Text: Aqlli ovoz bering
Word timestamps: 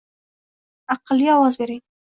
Aqlli 0.95 1.31
ovoz 1.37 1.63
bering 1.63 1.83